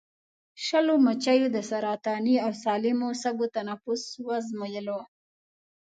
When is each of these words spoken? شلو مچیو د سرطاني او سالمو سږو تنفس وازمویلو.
شلو 0.65 0.95
مچیو 1.05 1.47
د 1.55 1.57
سرطاني 1.69 2.35
او 2.45 2.51
سالمو 2.63 3.07
سږو 3.21 3.47
تنفس 3.55 4.03
وازمویلو. 4.27 4.99